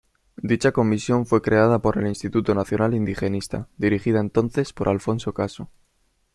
[0.41, 5.69] Dicha comisión fue creada por el Instituto Nacional Indigenista, dirigida entonces por Alfonso Caso.